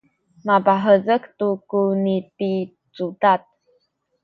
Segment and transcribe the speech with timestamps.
[0.47, 3.41] mapahezek tu ku nipicudad